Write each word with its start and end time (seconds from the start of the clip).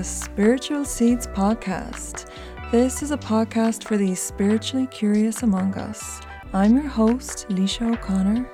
the 0.00 0.04
Spiritual 0.04 0.82
Seeds 0.86 1.26
Podcast. 1.26 2.30
This 2.70 3.02
is 3.02 3.10
a 3.10 3.18
podcast 3.18 3.84
for 3.84 3.98
the 3.98 4.14
spiritually 4.14 4.86
curious 4.86 5.42
among 5.42 5.74
us. 5.74 6.22
I'm 6.54 6.74
your 6.74 6.88
host, 6.88 7.44
Laoise 7.50 7.82
O'Connor, 7.82 8.48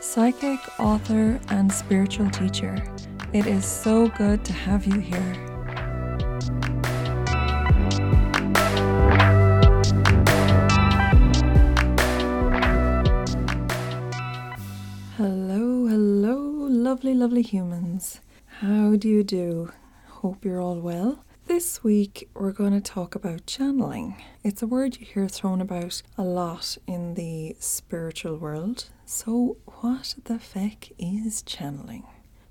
psychic, 0.00 0.58
author, 0.80 1.38
and 1.50 1.72
spiritual 1.72 2.28
teacher. 2.30 2.82
It 3.32 3.46
is 3.46 3.64
so 3.64 4.08
good 4.08 4.44
to 4.44 4.52
have 4.52 4.86
you 4.86 4.98
here. 4.98 5.34
Hello, 15.16 15.86
hello, 15.86 16.38
lovely, 16.68 17.14
lovely 17.14 17.42
humans. 17.42 18.18
How 18.46 18.96
do 18.96 19.08
you 19.08 19.22
do? 19.22 19.70
Hope 20.28 20.44
you're 20.44 20.60
all 20.60 20.78
well. 20.78 21.24
This 21.46 21.82
week, 21.82 22.28
we're 22.34 22.52
going 22.52 22.74
to 22.74 22.82
talk 22.82 23.14
about 23.14 23.46
channeling. 23.46 24.22
It's 24.44 24.60
a 24.60 24.66
word 24.66 24.98
you 24.98 25.06
hear 25.06 25.26
thrown 25.26 25.62
about 25.62 26.02
a 26.18 26.22
lot 26.22 26.76
in 26.86 27.14
the 27.14 27.56
spiritual 27.60 28.36
world. 28.36 28.90
So, 29.06 29.56
what 29.80 30.16
the 30.24 30.38
feck 30.38 30.90
is 30.98 31.40
channeling? 31.40 32.06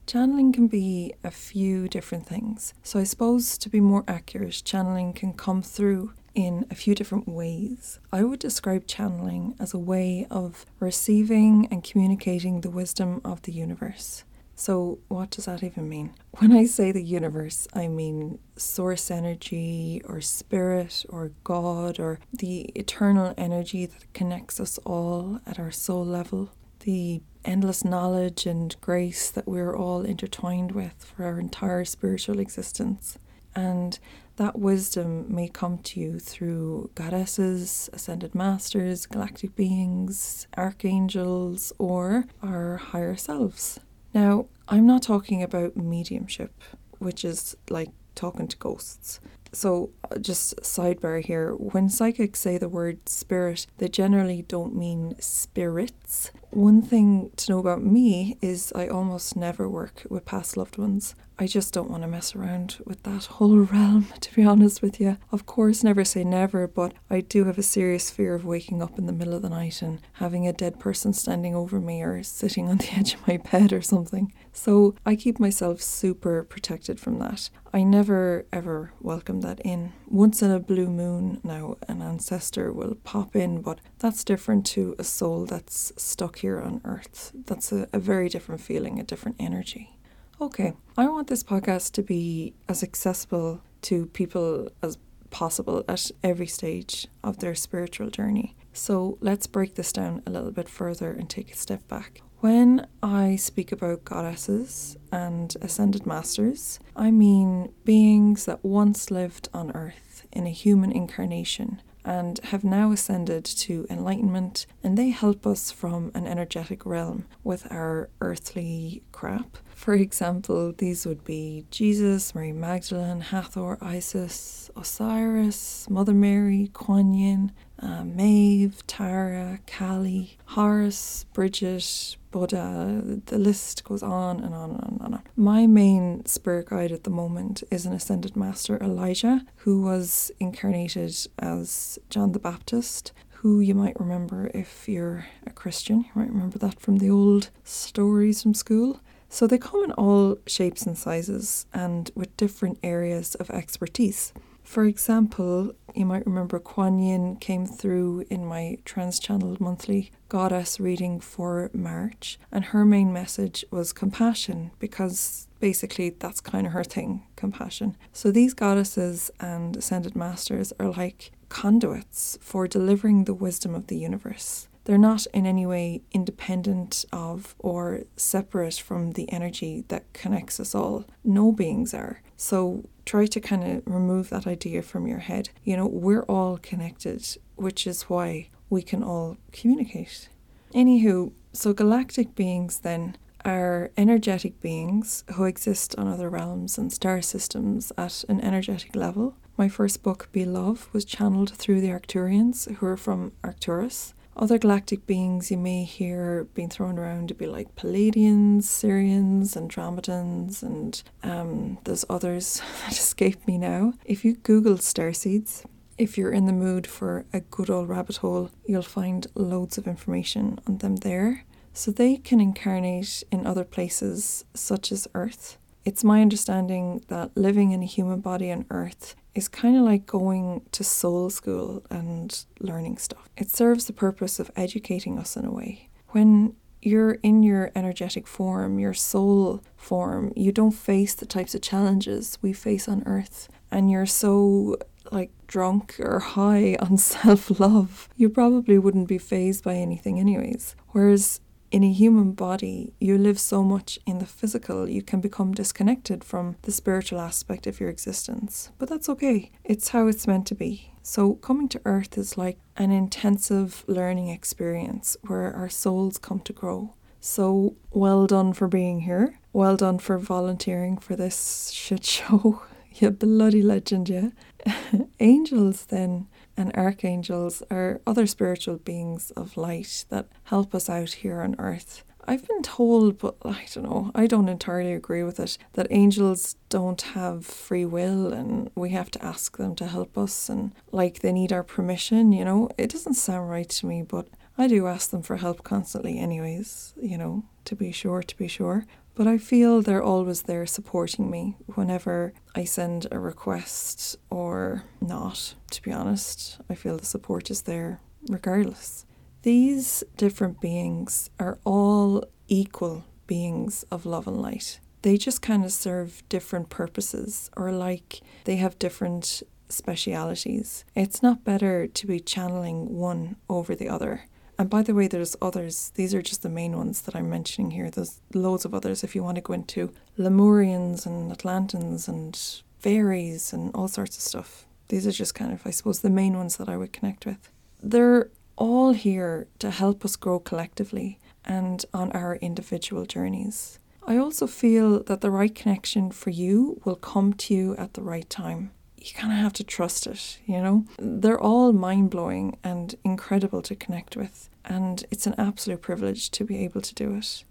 Channeling 0.08 0.54
can 0.54 0.68
be 0.68 1.14
a 1.24 1.30
few 1.30 1.88
different 1.88 2.26
things. 2.26 2.74
So, 2.82 3.00
I 3.00 3.04
suppose 3.04 3.60
to 3.60 3.70
be 3.70 3.80
more 3.80 4.04
accurate, 4.08 4.64
channeling 4.66 5.14
can 5.14 5.34
come 5.34 5.62
through 5.62 6.14
in 6.34 6.66
a 6.72 6.76
few 6.76 6.96
different 6.96 7.28
ways. 7.28 8.00
I 8.12 8.24
would 8.24 8.40
describe 8.40 8.88
channeling 8.88 9.54
as 9.60 9.76
a 9.76 9.78
way 9.78 10.26
of 10.32 10.66
receiving 10.80 11.68
and 11.70 11.84
communicating 11.84 12.62
the 12.62 12.72
wisdom 12.72 13.22
of 13.24 13.44
the 13.44 13.52
universe. 13.52 14.24
So, 14.60 14.98
what 15.08 15.30
does 15.30 15.46
that 15.46 15.62
even 15.62 15.88
mean? 15.88 16.16
When 16.40 16.52
I 16.52 16.66
say 16.66 16.92
the 16.92 17.04
universe, 17.04 17.68
I 17.76 17.88
mean 17.88 18.40
source 18.56 19.12
energy 19.12 20.02
or 20.04 20.20
spirit 20.20 21.06
or 21.10 21.32
God 21.44 22.00
or 22.00 22.20
the 22.34 22.62
eternal 22.74 23.36
energy 23.38 23.86
that 23.86 24.12
connects 24.16 24.60
us 24.60 24.80
all 24.80 25.40
at 25.46 25.60
our 25.60 25.70
soul 25.70 26.04
level, 26.04 26.50
the 26.80 27.22
endless 27.46 27.86
knowledge 27.86 28.48
and 28.48 28.76
grace 28.82 29.30
that 29.30 29.48
we're 29.48 29.78
all 29.78 30.02
intertwined 30.02 30.72
with 30.72 31.06
for 31.06 31.26
our 31.26 31.40
entire 31.40 31.86
spiritual 31.86 32.40
existence. 32.40 33.20
And 33.56 34.00
that 34.38 34.58
wisdom 34.58 35.34
may 35.34 35.50
come 35.50 35.78
to 35.80 36.00
you 36.00 36.18
through 36.18 36.90
goddesses, 36.96 37.92
ascended 37.94 38.34
masters, 38.34 39.06
galactic 39.06 39.56
beings, 39.56 40.48
archangels, 40.58 41.74
or 41.78 42.26
our 42.42 42.78
higher 42.78 43.16
selves. 43.16 43.80
Now, 44.18 44.48
I'm 44.68 44.88
not 44.88 45.04
talking 45.04 45.44
about 45.44 45.78
mediumship, 45.78 46.52
which 46.98 47.24
is 47.24 47.56
like 47.70 47.90
talking 48.16 48.48
to 48.48 48.58
ghosts. 48.58 49.20
So, 49.52 49.92
uh, 50.10 50.18
just 50.18 50.58
sidebar 50.62 51.24
here 51.24 51.52
when 51.54 51.88
psychics 51.88 52.40
say 52.40 52.58
the 52.58 52.68
word 52.68 53.08
spirit, 53.08 53.68
they 53.78 53.90
generally 53.90 54.42
don't 54.42 54.76
mean 54.76 55.16
spirits. 55.20 56.32
One 56.50 56.82
thing 56.82 57.30
to 57.36 57.52
know 57.52 57.60
about 57.60 57.84
me 57.84 58.40
is 58.42 58.74
I 58.76 58.88
almost 58.88 59.36
never 59.36 59.70
work 59.70 60.08
with 60.10 60.26
past 60.26 60.58
loved 60.58 60.80
ones. 60.80 61.14
I 61.40 61.46
just 61.46 61.72
don't 61.72 61.92
want 61.92 62.02
to 62.02 62.08
mess 62.08 62.36
around 62.36 62.78
with 62.84 63.04
that 63.04 63.26
whole 63.26 63.60
realm, 63.72 64.08
to 64.22 64.34
be 64.34 64.44
honest 64.44 64.82
with 64.82 65.00
you. 65.00 65.18
Of 65.32 65.46
course, 65.46 65.84
never 65.84 66.04
say 66.04 66.24
never, 66.24 66.68
but 66.68 66.94
I 67.12 67.22
do 67.22 67.46
have 67.46 67.60
a 67.60 67.64
serious 67.64 68.10
fear 68.10 68.34
of 68.34 68.44
waking 68.44 68.82
up 68.82 68.98
in 68.98 69.06
the 69.06 69.14
middle 69.14 69.36
of 69.36 69.44
the 69.44 69.50
night 69.50 69.84
and 69.84 70.02
having 70.14 70.48
a 70.48 70.54
dead 70.54 70.80
person 70.80 71.14
standing 71.14 71.54
over 71.54 71.80
me 71.80 72.02
or 72.02 72.24
sitting 72.24 72.68
on 72.70 72.78
the 72.78 72.92
edge 72.92 73.14
of 73.14 73.28
my 73.28 73.38
bed 73.38 73.72
or 73.72 73.84
something. 73.84 74.34
So 74.52 74.96
I 75.06 75.16
keep 75.16 75.40
myself 75.40 75.80
super 75.80 76.44
protected 76.44 77.00
from 77.00 77.20
that. 77.20 77.52
I 77.72 77.84
never 77.84 78.48
ever 78.52 78.94
welcome 79.00 79.42
that 79.42 79.60
in. 79.60 79.94
Once 80.08 80.42
in 80.42 80.50
a 80.50 80.60
blue 80.60 80.88
moon, 80.88 81.40
now 81.44 81.78
an 81.88 82.02
ancestor 82.02 82.74
will 82.74 82.96
pop 83.04 83.36
in, 83.36 83.62
but 83.62 83.80
that's 84.00 84.24
different 84.24 84.66
to 84.68 84.96
a 84.98 85.04
soul 85.04 85.46
that's 85.46 85.94
stuck 85.98 86.40
here 86.40 86.60
on 86.60 86.82
earth. 86.84 87.32
That's 87.46 87.72
a, 87.72 87.88
a 87.94 88.00
very 88.00 88.28
different 88.28 88.62
feeling, 88.62 89.00
a 89.00 89.04
different 89.04 89.38
energy. 89.40 89.98
Okay, 90.40 90.74
I 90.96 91.08
want 91.08 91.30
this 91.30 91.42
podcast 91.42 91.94
to 91.94 92.04
be 92.04 92.54
as 92.70 92.84
accessible 92.84 93.62
to 93.82 94.06
people 94.06 94.70
as 94.84 95.00
possible 95.32 95.84
at 95.88 96.12
every 96.24 96.46
stage 96.46 97.08
of 97.24 97.40
their 97.40 97.56
spiritual 97.56 98.12
journey. 98.12 98.56
So 98.72 99.18
let's 99.20 99.48
break 99.48 99.74
this 99.74 99.92
down 99.92 100.22
a 100.28 100.30
little 100.30 100.52
bit 100.52 100.70
further 100.70 101.12
and 101.12 101.28
take 101.28 101.52
a 101.52 101.56
step 101.56 101.88
back. 101.88 102.22
When 102.40 102.86
I 103.02 103.36
speak 103.36 103.72
about 103.72 104.06
goddesses 104.06 104.96
and 105.12 105.56
ascended 105.60 106.06
masters, 106.06 106.80
I 106.96 107.10
mean 107.10 107.74
beings 107.84 108.46
that 108.46 108.64
once 108.64 109.10
lived 109.10 109.50
on 109.56 109.72
earth 109.72 110.28
in 110.32 110.46
a 110.46 110.52
human 110.52 110.92
incarnation 110.92 111.82
and 112.06 112.40
have 112.44 112.64
now 112.64 112.92
ascended 112.92 113.44
to 113.44 113.88
enlightenment, 113.90 114.68
and 114.84 114.96
they 114.98 115.10
help 115.10 115.48
us 115.48 115.72
from 115.72 116.12
an 116.14 116.28
energetic 116.28 116.86
realm 116.86 117.26
with 117.44 117.70
our 117.72 118.10
earthly 118.22 119.02
crap. 119.12 119.58
For 119.78 119.94
example, 119.94 120.74
these 120.76 121.06
would 121.06 121.24
be 121.24 121.66
Jesus, 121.70 122.34
Mary 122.34 122.52
Magdalene, 122.52 123.22
Hathor, 123.22 123.78
Isis, 123.80 124.72
Osiris, 124.76 125.88
Mother 125.88 126.16
Mary, 126.16 126.72
Kuan 126.74 127.14
Yin, 127.14 127.52
uh, 127.80 128.04
Maeve, 128.04 128.86
Tara, 128.88 129.60
Kali, 129.68 130.40
Horus, 130.46 131.26
Bridget, 131.32 132.18
Buddha, 132.32 133.22
the 133.28 133.38
list 133.38 133.84
goes 133.84 134.02
on 134.02 134.40
and 134.40 134.56
on 134.56 134.72
and 134.72 134.82
on 134.82 135.00
and 135.00 135.14
on. 135.14 135.24
My 135.36 135.68
main 135.68 136.26
spirit 136.26 136.70
guide 136.70 136.92
at 136.92 137.04
the 137.04 137.12
moment 137.12 137.64
is 137.70 137.86
an 137.86 137.94
ascended 137.94 138.36
master, 138.36 138.78
Elijah, 138.82 139.46
who 139.58 139.84
was 139.84 140.32
incarnated 140.40 141.16
as 141.38 142.00
John 142.10 142.32
the 142.32 142.40
Baptist, 142.40 143.14
who 143.30 143.60
you 143.60 143.76
might 143.76 144.00
remember 144.00 144.50
if 144.56 144.90
you're 144.90 145.28
a 145.46 145.52
Christian. 145.52 146.00
You 146.00 146.12
might 146.16 146.30
remember 146.30 146.58
that 146.58 146.80
from 146.80 146.98
the 146.98 147.12
old 147.12 147.52
stories 147.64 148.42
from 148.42 148.56
school. 148.56 149.00
So 149.30 149.48
they 149.48 149.58
come 149.58 149.84
in 149.84 149.92
all 149.94 150.38
shapes 150.48 150.86
and 150.86 150.98
sizes 150.98 151.66
and 151.74 152.12
with 152.16 152.36
different 152.38 152.80
areas 152.84 153.36
of 153.36 153.50
expertise. 153.50 154.34
For 154.64 154.84
example, 154.84 155.74
you 155.96 156.06
might 156.06 156.26
remember 156.26 156.60
Kuan 156.60 157.00
Yin 157.00 157.38
came 157.38 157.66
through 157.66 158.26
in 158.30 158.46
my 158.46 158.78
trance 158.84 159.18
channel 159.18 159.56
monthly 159.62 160.12
goddess 160.28 160.78
reading 160.78 161.22
for 161.22 161.72
March, 161.74 162.38
and 162.52 162.66
her 162.66 162.84
main 162.84 163.14
message 163.14 163.64
was 163.72 163.94
compassion 163.94 164.72
because 164.78 165.48
basically 165.62 166.10
that's 166.10 166.42
kind 166.42 166.68
of 166.68 166.74
her 166.74 166.84
thing 166.84 167.24
compassion. 167.38 167.96
So 168.12 168.30
these 168.30 168.54
goddesses 168.54 169.32
and 169.40 169.78
ascended 169.78 170.18
masters 170.18 170.74
are 170.82 170.90
like 170.90 171.32
conduits 171.48 172.38
for 172.42 172.68
delivering 172.68 173.24
the 173.24 173.34
wisdom 173.34 173.74
of 173.74 173.88
the 173.88 173.98
universe. 173.98 174.68
They're 174.88 174.98
not 174.98 175.28
in 175.34 175.46
any 175.46 175.66
way 175.66 176.02
independent 176.14 177.04
of 177.12 177.56
or 177.60 178.04
separate 178.16 178.76
from 178.76 179.12
the 179.12 179.30
energy 179.30 179.84
that 179.90 180.14
connects 180.14 180.62
us 180.62 180.74
all. 180.74 181.04
No 181.26 181.52
beings 181.52 181.94
are. 181.94 182.22
So 182.38 182.86
try 183.06 183.26
to 183.26 183.42
kind 183.42 183.66
of 183.66 183.84
remove 183.86 184.30
that 184.30 184.48
idea 184.48 184.82
from 184.82 185.06
your 185.06 185.20
head. 185.20 185.50
You 185.66 185.76
know, 185.76 185.88
we're 185.88 186.24
all 186.24 186.58
connected, 186.58 187.38
which 187.58 187.86
is 187.86 188.04
why 188.04 188.48
we 188.70 188.82
can 188.82 189.04
all 189.04 189.36
communicate. 189.52 190.30
Anywho, 190.74 191.34
so 191.52 191.74
galactic 191.74 192.34
beings 192.34 192.80
then 192.80 193.18
are 193.44 193.92
energetic 193.98 194.62
beings 194.62 195.26
who 195.34 195.44
exist 195.44 195.96
on 195.98 196.08
other 196.08 196.30
realms 196.30 196.78
and 196.78 196.94
star 196.94 197.22
systems 197.22 197.92
at 197.98 198.24
an 198.30 198.40
energetic 198.40 198.96
level. 198.96 199.36
My 199.58 199.68
first 199.68 200.02
book, 200.02 200.30
Be 200.32 200.46
Love, 200.46 200.88
was 200.94 201.04
channeled 201.04 201.50
through 201.52 201.82
the 201.82 201.90
Arcturians, 201.90 202.74
who 202.76 202.86
are 202.86 202.96
from 202.96 203.34
Arcturus. 203.44 204.14
Other 204.40 204.60
galactic 204.60 205.08
beings 205.08 205.50
you 205.50 205.58
may 205.58 205.84
hear 205.84 206.44
being 206.54 206.70
thrown 206.70 207.00
around 207.00 207.30
to 207.30 207.34
be 207.34 207.48
like 207.48 207.76
Pleiadians, 207.76 208.62
Sirians, 208.62 209.58
Andromedans, 209.58 210.62
and 210.62 211.02
um, 211.24 211.80
there's 211.86 212.06
others 212.08 212.62
that 212.84 212.92
escape 212.92 213.48
me 213.48 213.58
now. 213.58 213.94
If 214.06 214.24
you 214.24 214.36
Google 214.36 214.76
starseeds, 214.76 215.66
if 215.98 216.20
you're 216.20 216.32
in 216.32 216.46
the 216.46 216.54
mood 216.54 216.86
for 216.86 217.26
a 217.34 217.40
good 217.40 217.72
old 217.72 217.90
rabbit 217.90 218.18
hole, 218.18 218.52
you'll 218.68 218.84
find 218.84 219.26
loads 219.34 219.80
of 219.80 219.88
information 219.88 220.60
on 220.68 220.78
them 220.78 220.98
there. 220.98 221.44
So 221.74 221.90
they 221.90 222.18
can 222.18 222.40
incarnate 222.40 223.24
in 223.32 223.48
other 223.48 223.64
places, 223.64 224.46
such 224.54 224.92
as 224.92 225.08
Earth. 225.16 225.58
It's 225.88 226.04
my 226.04 226.22
understanding 226.22 227.02
that 227.08 227.38
living 227.38 227.72
in 227.72 227.82
a 227.82 227.86
human 227.86 228.20
body 228.20 228.52
on 228.52 228.66
Earth 228.70 229.16
is 229.34 229.48
kind 229.48 229.78
of 229.78 229.84
like 229.84 230.06
going 230.06 230.64
to 230.74 230.84
soul 230.84 231.30
school 231.30 231.82
and 231.90 232.44
learning 232.60 232.98
stuff. 232.98 233.30
It 233.38 233.50
serves 233.50 233.86
the 233.86 233.94
purpose 233.94 234.38
of 234.38 234.52
educating 234.58 235.18
us 235.18 235.38
in 235.38 235.46
a 235.46 235.50
way. 235.50 235.88
When 236.10 236.58
you're 236.82 237.14
in 237.24 237.42
your 237.42 237.72
energetic 237.74 238.28
form, 238.28 238.80
your 238.80 238.94
soul 238.94 239.64
form, 239.78 240.34
you 240.36 240.52
don't 240.52 240.72
face 240.72 241.16
the 241.16 241.26
types 241.26 241.56
of 241.56 241.62
challenges 241.62 242.38
we 242.42 242.52
face 242.52 242.90
on 242.90 243.02
earth. 243.06 243.48
And 243.72 243.90
you're 243.90 244.06
so 244.06 244.76
like 245.10 245.32
drunk 245.48 246.02
or 246.02 246.20
high 246.20 246.76
on 246.82 246.98
self 246.98 247.62
love, 247.62 248.10
you 248.18 248.28
probably 248.28 248.78
wouldn't 248.78 249.08
be 249.08 249.18
phased 249.18 249.64
by 249.64 249.76
anything, 249.76 250.20
anyways. 250.20 250.76
Whereas 250.90 251.40
in 251.72 251.84
a 251.84 251.92
human 251.92 252.32
body, 252.32 252.94
you 253.00 253.18
live 253.18 253.40
so 253.40 253.64
much 253.64 254.00
in 254.06 254.20
the 254.20 254.26
physical, 254.26 254.88
you 254.88 255.02
can 255.02 255.22
become 255.22 255.54
disconnected 255.54 256.24
from 256.24 256.56
the 256.62 256.72
spiritual 256.72 257.20
aspect 257.20 257.68
of 257.68 257.80
your 257.80 257.90
existence. 257.90 258.72
But 258.78 258.90
that's 258.90 259.10
okay, 259.10 259.52
it's 259.64 259.90
how 259.90 260.08
it's 260.08 260.28
meant 260.28 260.48
to 260.48 260.56
be. 260.56 260.94
So, 261.04 261.36
coming 261.36 261.70
to 261.70 261.82
Earth 261.86 262.18
is 262.18 262.38
like 262.38 262.58
an 262.76 262.92
intensive 262.92 263.84
learning 263.88 264.30
experience 264.30 265.16
where 265.26 265.54
our 265.54 265.70
souls 265.70 266.18
come 266.18 266.40
to 266.42 266.54
grow. 266.54 266.96
So, 267.20 267.76
well 267.92 268.28
done 268.28 268.54
for 268.54 268.68
being 268.68 269.02
here. 269.02 269.40
Well 269.54 269.78
done 269.78 270.00
for 270.00 270.18
volunteering 270.18 270.98
for 270.98 271.16
this 271.16 271.70
shit 271.72 272.06
show. 272.16 272.62
you 272.94 273.12
bloody 273.12 273.62
legend, 273.62 274.10
yeah. 274.10 274.30
Angels, 275.20 275.86
then, 275.86 276.28
and 276.56 276.76
archangels 276.76 277.64
are 277.70 278.02
other 278.06 278.28
spiritual 278.28 278.78
beings 278.78 279.32
of 279.32 279.58
light 279.58 280.06
that 280.10 280.28
help 280.46 280.74
us 280.74 280.90
out 280.90 281.10
here 281.10 281.42
on 281.42 281.56
earth. 281.60 282.04
I've 282.30 282.46
been 282.46 282.62
told, 282.62 283.20
but 283.20 283.38
I 283.46 283.66
don't 283.74 283.86
know, 283.86 284.12
I 284.14 284.28
don't 284.28 284.50
entirely 284.50 284.92
agree 284.92 285.24
with 285.24 285.40
it, 285.40 285.58
that 285.74 285.88
angels 285.92 286.58
don't 286.68 287.02
have 287.02 287.46
free 287.46 287.86
will 287.86 288.34
and 288.34 288.70
we 288.76 288.90
have 288.90 289.10
to 289.12 289.26
ask 289.26 289.58
them 289.58 289.76
to 289.76 289.88
help 289.88 290.18
us 290.18 290.50
and 290.50 290.74
like 290.92 291.20
they 291.20 291.32
need 291.32 291.54
our 291.54 291.64
permission, 291.64 292.34
you 292.34 292.44
know? 292.44 292.70
It 292.78 292.90
doesn't 292.90 293.14
sound 293.14 293.50
right 293.50 293.70
to 293.70 293.86
me, 293.86 294.02
but 294.02 294.28
I 294.58 294.68
do 294.68 294.88
ask 294.88 295.12
them 295.12 295.22
for 295.22 295.38
help 295.38 295.64
constantly, 295.64 296.20
anyways, 296.20 296.96
you 297.02 297.18
know, 297.18 297.46
to 297.64 297.76
be 297.76 297.94
sure, 297.94 298.22
to 298.24 298.38
be 298.38 298.50
sure. 298.50 298.86
But 299.18 299.26
I 299.26 299.40
feel 299.40 299.82
they're 299.82 300.04
always 300.04 300.44
there 300.44 300.68
supporting 300.68 301.32
me 301.32 301.58
whenever 301.74 302.34
I 302.54 302.66
send 302.66 303.08
a 303.12 303.18
request 303.18 304.16
or 304.30 304.84
not, 305.02 305.56
to 305.72 305.82
be 305.82 305.92
honest. 305.92 306.62
I 306.70 306.76
feel 306.76 306.98
the 306.98 307.06
support 307.06 307.50
is 307.50 307.64
there 307.64 308.00
regardless. 308.30 309.08
These 309.42 310.04
different 310.18 310.62
beings 310.62 311.32
are 311.40 311.58
all 311.64 312.26
equal 312.48 313.06
beings 313.26 313.84
of 313.90 314.06
love 314.06 314.28
and 314.28 314.40
light. 314.40 314.80
They 315.02 315.18
just 315.18 315.42
kind 315.42 315.66
of 315.66 315.72
serve 315.72 316.22
different 316.30 316.70
purposes 316.70 317.50
or 317.58 317.72
like 317.72 318.22
they 318.44 318.58
have 318.58 318.78
different 318.78 319.42
specialities. 319.68 320.86
It's 320.94 321.24
not 321.24 321.44
better 321.44 321.88
to 321.88 322.08
be 322.08 322.20
channeling 322.20 322.96
one 322.96 323.38
over 323.50 323.74
the 323.74 323.90
other. 323.90 324.26
And 324.60 324.70
by 324.70 324.82
the 324.82 324.96
way, 324.96 325.08
there's 325.08 325.36
others. 325.42 325.92
These 325.96 326.16
are 326.16 326.22
just 326.22 326.42
the 326.42 326.50
main 326.50 326.76
ones 326.76 327.02
that 327.02 327.16
I'm 327.16 327.30
mentioning 327.30 327.72
here. 327.72 327.90
There's 327.90 328.22
loads 328.34 328.66
of 328.66 328.74
others 328.74 329.04
if 329.04 329.16
you 329.16 329.24
want 329.24 329.36
to 329.36 329.42
go 329.42 329.54
into 329.54 329.92
Lemurians 330.18 331.06
and 331.06 331.32
Atlantans 331.32 332.08
and 332.08 332.38
fairies 332.80 333.54
and 333.54 333.72
all 333.76 333.88
sorts 333.88 334.18
of 334.18 334.24
stuff. 334.24 334.66
These 334.88 335.06
are 335.06 335.12
just 335.12 335.36
kind 335.36 335.54
of, 335.54 335.66
I 335.66 335.72
suppose, 335.72 336.00
the 336.00 336.10
main 336.10 336.38
ones 336.38 336.58
that 336.58 336.70
I 336.70 336.78
would 336.78 336.94
connect 336.94 337.26
with. 337.26 337.50
They're 337.84 338.30
all 338.56 338.94
here 338.94 339.48
to 339.60 339.70
help 339.70 340.04
us 340.04 340.16
grow 340.16 340.40
collectively 340.40 341.20
and 341.46 341.86
on 341.94 342.12
our 342.14 342.38
individual 342.38 343.06
journeys. 343.06 343.78
I 344.08 344.18
also 344.18 344.48
feel 344.48 345.04
that 345.04 345.22
the 345.22 345.30
right 345.30 345.54
connection 345.54 346.12
for 346.12 346.30
you 346.30 346.82
will 346.84 346.96
come 346.96 347.34
to 347.34 347.54
you 347.54 347.76
at 347.76 347.94
the 347.94 348.02
right 348.02 348.30
time 348.30 348.72
you 348.98 349.14
kind 349.14 349.32
of 349.32 349.40
have 349.40 349.54
to 349.54 349.64
trust 349.64 350.08
it, 350.08 350.40
you 350.46 350.62
know? 350.62 350.86
They're 351.00 351.40
all 351.40 351.72
mind 351.74 352.10
blowing 352.10 352.58
and 352.64 352.96
incredible 353.04 353.62
to 353.64 353.76
connect 353.76 354.18
with, 354.18 354.50
and 354.66 355.06
it's 355.12 355.28
an 355.28 355.36
absolute 355.38 355.82
privilege 355.82 356.32
to 356.32 356.44
be 356.44 356.58
able 356.60 356.82
to 356.82 356.94
do 356.94 357.14
it. 357.14 357.44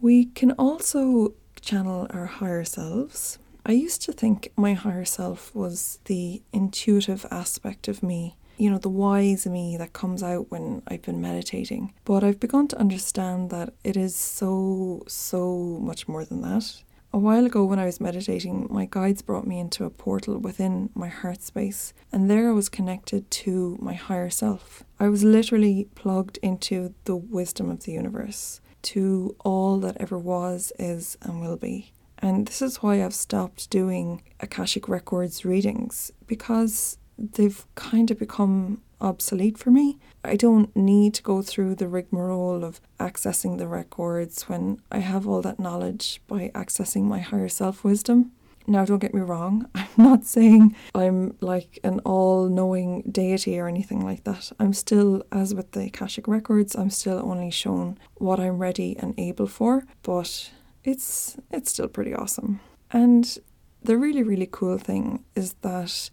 We 0.00 0.26
can 0.26 0.52
also 0.52 1.34
channel 1.60 2.06
our 2.10 2.26
higher 2.26 2.64
selves. 2.64 3.38
I 3.66 3.72
used 3.72 4.02
to 4.02 4.12
think 4.12 4.50
my 4.56 4.72
higher 4.72 5.04
self 5.04 5.54
was 5.54 5.98
the 6.06 6.42
intuitive 6.52 7.26
aspect 7.30 7.86
of 7.86 8.02
me, 8.02 8.36
you 8.56 8.70
know, 8.70 8.78
the 8.78 8.88
wise 8.88 9.46
me 9.46 9.76
that 9.76 9.92
comes 9.92 10.22
out 10.22 10.50
when 10.50 10.82
I've 10.88 11.02
been 11.02 11.20
meditating. 11.20 11.92
But 12.04 12.24
I've 12.24 12.40
begun 12.40 12.68
to 12.68 12.78
understand 12.78 13.50
that 13.50 13.74
it 13.84 13.96
is 13.96 14.16
so, 14.16 15.02
so 15.06 15.78
much 15.82 16.08
more 16.08 16.24
than 16.24 16.40
that. 16.42 16.82
A 17.12 17.18
while 17.18 17.44
ago, 17.44 17.64
when 17.64 17.80
I 17.80 17.86
was 17.86 18.00
meditating, 18.00 18.68
my 18.70 18.86
guides 18.88 19.20
brought 19.20 19.46
me 19.46 19.58
into 19.58 19.84
a 19.84 19.90
portal 19.90 20.38
within 20.38 20.90
my 20.94 21.08
heart 21.08 21.42
space, 21.42 21.92
and 22.12 22.30
there 22.30 22.48
I 22.48 22.52
was 22.52 22.68
connected 22.68 23.28
to 23.32 23.76
my 23.80 23.94
higher 23.94 24.30
self. 24.30 24.84
I 25.00 25.08
was 25.08 25.24
literally 25.24 25.88
plugged 25.96 26.38
into 26.40 26.94
the 27.06 27.16
wisdom 27.16 27.68
of 27.68 27.82
the 27.82 27.92
universe, 27.92 28.60
to 28.82 29.34
all 29.44 29.78
that 29.80 29.96
ever 29.98 30.18
was, 30.18 30.72
is, 30.78 31.18
and 31.22 31.40
will 31.40 31.56
be. 31.56 31.92
And 32.18 32.46
this 32.46 32.62
is 32.62 32.76
why 32.76 33.02
I've 33.02 33.14
stopped 33.14 33.70
doing 33.70 34.22
Akashic 34.38 34.88
Records 34.88 35.44
readings 35.44 36.12
because 36.28 36.96
they've 37.18 37.66
kind 37.74 38.10
of 38.12 38.20
become 38.20 38.82
obsolete 39.00 39.58
for 39.58 39.70
me. 39.70 39.98
I 40.24 40.36
don't 40.36 40.74
need 40.76 41.14
to 41.14 41.22
go 41.22 41.42
through 41.42 41.76
the 41.76 41.88
rigmarole 41.88 42.64
of 42.64 42.80
accessing 42.98 43.58
the 43.58 43.68
records 43.68 44.48
when 44.48 44.80
I 44.90 44.98
have 44.98 45.26
all 45.26 45.42
that 45.42 45.58
knowledge 45.58 46.20
by 46.26 46.50
accessing 46.54 47.04
my 47.04 47.20
higher 47.20 47.48
self 47.48 47.84
wisdom. 47.84 48.32
Now, 48.66 48.84
don't 48.84 48.98
get 48.98 49.14
me 49.14 49.22
wrong, 49.22 49.66
I'm 49.74 49.88
not 49.96 50.24
saying 50.24 50.76
I'm 50.94 51.36
like 51.40 51.78
an 51.82 52.00
all 52.00 52.48
knowing 52.48 53.02
deity 53.10 53.58
or 53.58 53.66
anything 53.66 54.04
like 54.04 54.24
that. 54.24 54.52
I'm 54.60 54.74
still, 54.74 55.24
as 55.32 55.54
with 55.54 55.72
the 55.72 55.86
Akashic 55.86 56.28
Records, 56.28 56.76
I'm 56.76 56.90
still 56.90 57.18
only 57.18 57.50
shown 57.50 57.98
what 58.16 58.38
I'm 58.38 58.58
ready 58.58 58.96
and 58.98 59.18
able 59.18 59.46
for, 59.46 59.84
but 60.02 60.50
it's 60.84 61.36
it's 61.50 61.70
still 61.70 61.88
pretty 61.88 62.14
awesome. 62.14 62.60
And 62.92 63.38
the 63.82 63.96
really, 63.96 64.22
really 64.22 64.48
cool 64.50 64.78
thing 64.78 65.24
is 65.34 65.54
that 65.62 66.10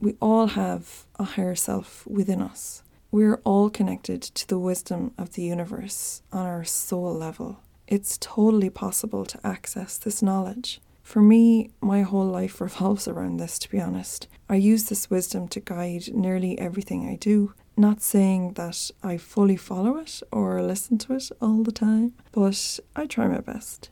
we 0.00 0.16
all 0.20 0.48
have 0.48 1.06
a 1.18 1.24
higher 1.24 1.54
self 1.54 2.06
within 2.06 2.42
us. 2.42 2.82
We're 3.10 3.40
all 3.44 3.70
connected 3.70 4.20
to 4.22 4.48
the 4.48 4.58
wisdom 4.58 5.12
of 5.16 5.34
the 5.34 5.42
universe 5.42 6.22
on 6.32 6.44
our 6.44 6.64
soul 6.64 7.14
level. 7.14 7.60
It's 7.86 8.18
totally 8.18 8.68
possible 8.68 9.24
to 9.24 9.46
access 9.46 9.96
this 9.96 10.22
knowledge. 10.22 10.80
For 11.02 11.22
me, 11.22 11.70
my 11.80 12.02
whole 12.02 12.26
life 12.26 12.60
revolves 12.60 13.06
around 13.06 13.36
this, 13.36 13.58
to 13.60 13.70
be 13.70 13.80
honest. 13.80 14.26
I 14.48 14.56
use 14.56 14.84
this 14.84 15.08
wisdom 15.08 15.46
to 15.48 15.60
guide 15.60 16.12
nearly 16.12 16.58
everything 16.58 17.08
I 17.08 17.14
do. 17.14 17.54
Not 17.76 18.02
saying 18.02 18.54
that 18.54 18.90
I 19.02 19.16
fully 19.16 19.56
follow 19.56 19.98
it 19.98 20.20
or 20.32 20.60
listen 20.62 20.98
to 20.98 21.14
it 21.14 21.30
all 21.40 21.62
the 21.62 21.72
time, 21.72 22.14
but 22.32 22.80
I 22.96 23.06
try 23.06 23.28
my 23.28 23.40
best. 23.40 23.90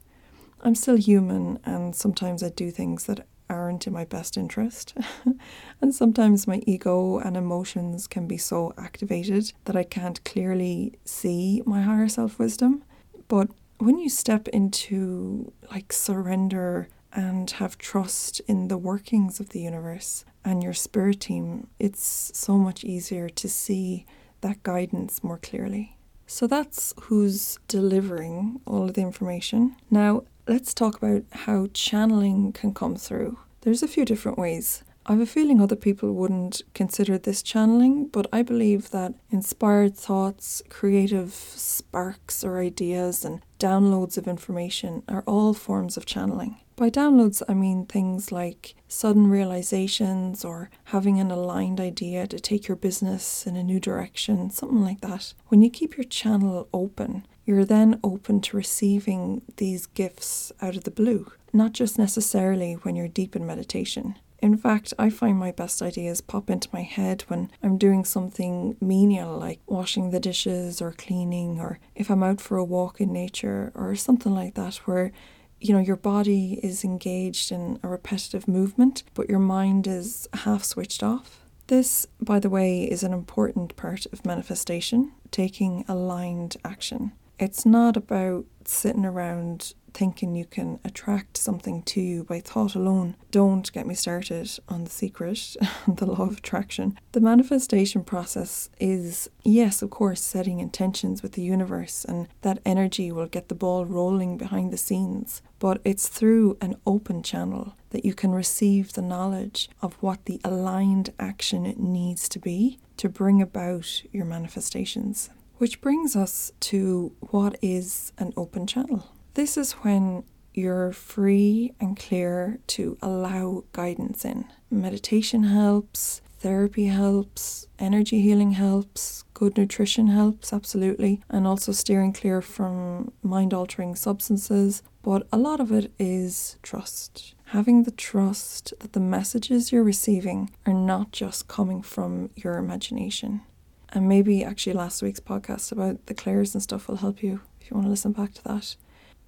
I'm 0.61 0.75
still 0.75 0.97
human, 0.97 1.61
and 1.65 1.95
sometimes 1.95 2.43
I 2.43 2.49
do 2.49 2.71
things 2.71 3.05
that 3.05 3.27
aren't 3.49 3.87
in 3.87 3.93
my 3.93 4.05
best 4.05 4.37
interest. 4.37 4.95
and 5.81 5.95
sometimes 5.95 6.47
my 6.47 6.63
ego 6.67 7.19
and 7.19 7.37
emotions 7.37 8.07
can 8.07 8.27
be 8.27 8.37
so 8.37 8.73
activated 8.79 9.53
that 9.65 9.77
I 9.77 9.85
can't 9.85 10.23
clearly 10.25 10.99
see 11.05 11.63
my 11.67 11.83
higher 11.83 12.09
self 12.09 12.39
wisdom. 12.39 12.85
But 13.29 13.49
when 13.79 13.99
you 13.99 14.09
step 14.09 14.49
into 14.49 15.53
like 15.71 15.93
surrender 15.93 16.89
and 17.13 17.51
have 17.53 17.79
trust 17.79 18.41
in 18.41 18.69
the 18.69 18.79
workings 18.79 19.41
of 19.41 19.51
the 19.51 19.61
universe 19.61 20.25
and 20.45 20.63
your 20.63 20.73
spirit 20.73 21.21
team, 21.21 21.69
it's 21.79 22.31
so 22.35 22.59
much 22.59 22.85
easier 22.85 23.29
to 23.29 23.49
see 23.49 24.05
that 24.41 24.63
guidance 24.63 25.23
more 25.23 25.39
clearly. 25.39 25.97
So 26.27 26.47
that's 26.47 26.95
who's 27.03 27.59
delivering 27.69 28.61
all 28.67 28.85
of 28.85 28.95
the 28.95 29.03
information. 29.03 29.77
Now, 29.91 30.25
let's 30.49 30.75
talk 30.75 30.97
about 30.97 31.25
how 31.31 31.69
channeling 31.73 32.53
can 32.53 32.75
come 32.75 32.97
through. 32.97 33.39
There's 33.65 33.83
a 33.83 33.89
few 33.89 34.05
different 34.05 34.37
ways. 34.37 34.85
I 35.07 35.13
have 35.13 35.23
a 35.23 35.27
feeling 35.27 35.59
other 35.59 35.75
people 35.75 36.13
wouldn't 36.13 36.61
consider 36.75 37.17
this 37.17 37.43
channeling, 37.43 38.09
but 38.09 38.27
I 38.31 38.43
believe 38.43 38.91
that 38.91 39.15
inspired 39.31 39.97
thoughts, 39.97 40.63
creative 40.69 41.33
sparks 41.33 42.45
or 42.45 42.59
ideas, 42.59 43.25
and 43.25 43.41
downloads 43.59 44.19
of 44.19 44.29
information 44.29 45.03
are 45.09 45.25
all 45.27 45.55
forms 45.55 45.97
of 45.97 46.05
channeling. 46.05 46.61
By 46.77 46.91
downloads, 46.91 47.43
I 47.49 47.55
mean 47.55 47.87
things 47.87 48.31
like 48.31 48.75
sudden 48.87 49.29
realizations 49.31 50.45
or 50.45 50.69
having 50.85 51.19
an 51.19 51.31
aligned 51.31 51.81
idea 51.81 52.27
to 52.27 52.39
take 52.39 52.69
your 52.69 52.77
business 52.77 53.47
in 53.47 53.57
a 53.57 53.63
new 53.63 53.81
direction, 53.81 54.51
something 54.51 54.83
like 54.83 55.01
that. 55.01 55.33
When 55.49 55.63
you 55.63 55.71
keep 55.71 55.97
your 55.97 56.05
channel 56.05 56.69
open, 56.75 57.27
you're 57.47 57.65
then 57.65 57.99
open 58.05 58.43
to 58.43 58.59
receiving 58.59 59.41
these 59.57 59.87
gifts 59.87 60.53
out 60.61 60.77
of 60.77 60.85
the 60.85 60.91
blue, 60.91 61.33
not 61.55 61.73
just 61.73 61.99
necessarily 61.99 62.75
when 62.75 62.97
you're 62.97 63.09
deep 63.09 63.37
in 63.37 63.47
meditation. 63.47 64.17
In 64.45 64.59
fact, 64.59 64.93
I 64.99 65.09
find 65.09 65.39
my 65.39 65.53
best 65.53 65.81
ideas 65.81 66.21
pop 66.21 66.51
into 66.51 66.69
my 66.71 66.83
head 66.83 67.23
when 67.29 67.51
I'm 67.63 67.79
doing 67.79 68.05
something 68.05 68.77
menial 68.79 69.39
like 69.39 69.61
washing 69.67 70.11
the 70.11 70.21
dishes 70.21 70.83
or 70.83 70.93
cleaning, 70.93 71.61
or 71.61 71.79
if 71.95 72.11
I'm 72.11 72.23
out 72.23 72.43
for 72.43 72.59
a 72.59 72.65
walk 72.65 73.01
in 73.01 73.11
nature 73.11 73.73
or 73.75 73.95
something 73.95 74.35
like 74.35 74.55
that, 74.55 74.77
where 74.85 75.13
you 75.61 75.73
know 75.73 75.81
your 75.81 75.97
body 75.97 76.61
is 76.63 76.85
engaged 76.85 77.53
in 77.53 77.79
a 77.83 77.89
repetitive 77.89 78.47
movement, 78.47 79.03
but 79.15 79.31
your 79.31 79.39
mind 79.39 79.87
is 79.87 80.29
half 80.35 80.63
switched 80.63 81.03
off. 81.03 81.41
This, 81.69 82.07
by 82.21 82.39
the 82.39 82.51
way, 82.51 82.85
is 82.85 83.03
an 83.03 83.15
important 83.15 83.77
part 83.77 84.05
of 84.13 84.27
manifestation, 84.27 85.13
taking 85.31 85.87
aligned 85.89 86.59
action. 86.67 87.13
It's 87.39 87.65
not 87.65 87.97
about 87.97 88.45
sitting 88.67 89.07
around 89.07 89.73
thinking 89.95 90.35
you 90.35 90.45
can 90.45 90.81
attract 90.85 91.37
something 91.37 91.83
to 91.85 92.01
you 92.01 92.25
by 92.25 92.41
thought 92.41 92.75
alone. 92.75 93.17
Don't 93.31 93.73
get 93.73 93.87
me 93.87 93.95
started 93.95 94.51
on 94.69 94.85
the 94.85 94.91
secret, 94.91 95.57
the 95.89 96.07
law 96.07 96.25
of 96.25 96.39
attraction. 96.39 96.99
The 97.13 97.21
manifestation 97.21 98.05
process 98.05 98.69
is, 98.79 99.31
yes, 99.45 99.81
of 99.81 99.91
course, 99.91 100.21
setting 100.21 100.61
intentions 100.61 101.23
with 101.23 101.33
the 101.33 101.43
universe, 101.43 102.05
and 102.05 102.29
that 102.43 102.59
energy 102.67 103.11
will 103.13 103.27
get 103.27 103.49
the 103.49 103.55
ball 103.55 103.87
rolling 103.87 104.37
behind 104.37 104.73
the 104.73 104.77
scenes. 104.77 105.41
But 105.59 105.81
it's 105.85 106.09
through 106.09 106.59
an 106.61 106.77
open 106.85 107.23
channel 107.23 107.75
that 107.91 108.05
you 108.05 108.13
can 108.13 108.33
receive 108.33 108.93
the 108.93 109.03
knowledge 109.03 109.71
of 109.81 109.95
what 110.03 110.27
the 110.27 110.41
aligned 110.45 111.13
action 111.19 111.75
needs 111.79 112.29
to 112.31 112.39
be 112.39 112.79
to 112.97 113.09
bring 113.09 113.41
about 113.41 114.03
your 114.13 114.25
manifestations. 114.25 115.31
Which 115.59 115.81
brings 115.81 116.17
us 116.17 116.51
to 116.61 117.15
what 117.21 117.57
is 117.63 118.13
an 118.19 118.33
open 118.37 118.67
channel. 118.67 119.14
This 119.35 119.57
is 119.57 119.73
when 119.73 120.23
you're 120.53 120.93
free 120.93 121.75
and 121.81 121.99
clear 121.99 122.61
to 122.69 122.97
allow 123.03 123.65
guidance 123.73 124.25
in. 124.25 124.45
Meditation 124.71 125.43
helps, 125.43 126.23
therapy 126.39 126.87
helps, 126.87 127.67
energy 127.77 128.21
healing 128.21 128.53
helps, 128.53 129.25
good 129.35 129.57
nutrition 129.57 130.07
helps, 130.07 130.53
absolutely, 130.53 131.21
and 131.29 131.49
also 131.49 131.73
steering 131.73 132.13
clear 132.13 132.41
from 132.41 133.13
mind 133.25 133.53
altering 133.53 133.97
substances. 133.97 134.85
But 135.03 135.27
a 135.33 135.37
lot 135.37 135.59
of 135.59 135.73
it 135.73 135.93
is 135.99 136.57
trust. 136.63 137.35
Having 137.47 137.83
the 137.83 137.91
trust 137.91 138.73
that 138.79 138.93
the 138.93 139.01
messages 139.01 139.73
you're 139.73 139.83
receiving 139.83 140.51
are 140.65 140.73
not 140.73 141.11
just 141.11 141.49
coming 141.49 141.83
from 141.83 142.31
your 142.37 142.55
imagination. 142.55 143.41
And 143.89 144.09
maybe 144.09 144.45
actually 144.45 144.75
last 144.75 145.03
week's 145.03 145.19
podcast 145.19 145.73
about 145.73 146.07
the 146.07 146.15
clairs 146.15 146.55
and 146.55 146.63
stuff 146.63 146.87
will 146.87 146.99
help 146.99 147.21
you 147.21 147.41
if 147.61 147.69
you 147.69 147.75
want 147.75 147.87
to 147.87 147.91
listen 147.91 148.13
back 148.13 148.33
to 148.35 148.45
that. 148.45 148.77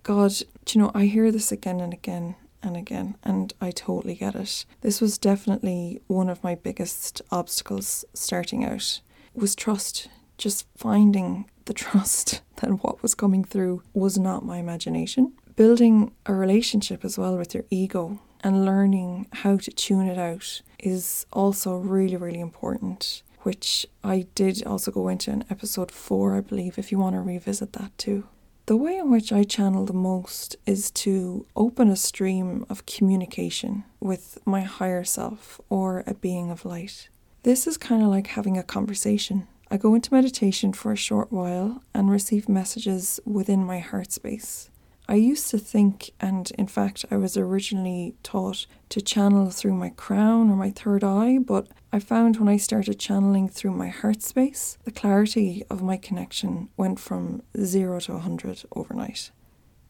God, 0.07 0.33
you 0.71 0.81
know, 0.81 0.93
I 0.95 1.07
hear 1.07 1.33
this 1.33 1.51
again 1.51 1.81
and 1.81 1.93
again 1.93 2.37
and 2.63 2.77
again, 2.77 3.17
and 3.25 3.53
I 3.61 3.73
totally 3.73 4.15
get 4.15 4.37
it. 4.37 4.65
This 4.81 5.01
was 5.01 5.19
definitely 5.19 6.01
one 6.07 6.29
of 6.29 6.45
my 6.45 6.55
biggest 6.55 7.23
obstacles 7.33 8.05
starting 8.15 8.65
out 8.65 9.01
was 9.35 9.57
trust. 9.57 10.07
Just 10.39 10.65
finding 10.77 11.51
the 11.65 11.75
trust 11.75 12.41
that 12.59 12.85
what 12.85 13.03
was 13.03 13.17
coming 13.17 13.43
through 13.43 13.83
was 13.95 14.17
not 14.17 14.45
my 14.45 14.59
imagination. 14.59 15.33
Building 15.57 16.13
a 16.25 16.33
relationship 16.33 17.05
as 17.05 17.19
well 17.19 17.37
with 17.37 17.53
your 17.53 17.65
ego 17.69 18.21
and 18.43 18.65
learning 18.65 19.27
how 19.33 19.57
to 19.57 19.73
tune 19.73 20.07
it 20.07 20.19
out 20.19 20.63
is 20.79 21.27
also 21.33 21.79
really, 21.79 22.17
really 22.17 22.39
important 22.39 23.25
which 23.43 23.87
I 24.03 24.27
did 24.35 24.67
also 24.67 24.91
go 24.91 25.07
into 25.07 25.31
in 25.31 25.45
episode 25.49 25.93
four, 25.93 26.37
I 26.37 26.41
believe, 26.41 26.79
if 26.79 26.91
you 26.91 26.99
want 26.99 27.15
to 27.15 27.21
revisit 27.21 27.75
that 27.75 27.97
too. 27.97 28.27
The 28.67 28.77
way 28.77 28.97
in 28.97 29.13
which 29.13 29.33
I 29.33 29.45
channel 29.45 29.85
the 29.85 29.93
most 29.93 30.57
is 30.67 30.91
to 30.91 31.47
open 31.55 31.89
a 31.89 31.95
stream 31.95 32.67
of 32.69 32.85
communication 32.85 33.85
with 34.01 34.39
my 34.45 34.63
higher 34.63 35.05
self 35.05 35.61
or 35.69 36.03
a 36.05 36.15
being 36.15 36.51
of 36.51 36.65
light. 36.65 37.09
This 37.45 37.69
is 37.69 37.77
kind 37.77 38.03
of 38.03 38.09
like 38.09 38.27
having 38.27 38.59
a 38.59 38.65
conversation. 38.65 39.47
I 39.71 39.77
go 39.77 39.95
into 39.95 40.13
meditation 40.13 40.73
for 40.73 40.91
a 40.91 40.97
short 40.97 41.31
while 41.31 41.85
and 41.95 42.11
receive 42.11 42.49
messages 42.49 43.21
within 43.25 43.65
my 43.65 43.79
heart 43.79 44.11
space. 44.11 44.69
I 45.09 45.15
used 45.15 45.51
to 45.51 45.59
think, 45.59 46.11
and 46.21 46.51
in 46.59 46.67
fact, 46.67 47.05
I 47.13 47.17
was 47.17 47.37
originally 47.37 48.17
taught 48.25 48.67
to 48.89 49.01
channel 49.01 49.51
through 49.51 49.75
my 49.75 49.91
crown 49.91 50.51
or 50.51 50.57
my 50.57 50.71
third 50.71 51.05
eye, 51.05 51.39
but 51.39 51.69
I 51.93 52.01
found 52.01 52.39
when 52.39 52.49
I 52.49 52.57
started 52.57 52.99
channeling 52.99 53.49
through 53.49 53.71
my 53.71 53.89
heart 53.89 54.23
space, 54.23 54.79
the 54.85 54.91
clarity 54.91 55.63
of 55.71 55.81
my 55.81 55.97
connection 55.97 56.71
went 56.77 56.99
from 56.99 57.43
zero 57.63 58.01
to 58.01 58.13
100 58.15 58.65
overnight. 58.75 59.31